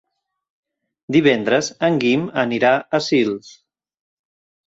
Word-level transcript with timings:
Divendres 1.15 1.67
en 1.89 1.99
Guim 2.05 2.23
anirà 2.45 2.71
a 2.79 3.01
Sils. 3.09 3.53